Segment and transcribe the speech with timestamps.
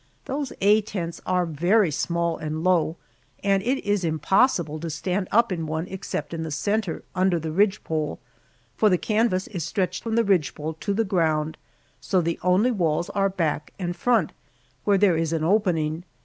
[0.25, 2.97] Those "A" tents are very small and low,
[3.43, 7.51] and it is impossible to stand up in one except in the center under the
[7.51, 8.17] ridgepole,
[8.75, 11.55] for the canvas is stretched from the ridgepole to the ground,
[11.99, 14.31] so the only walls are back and front,
[14.85, 16.03] where there is an opening.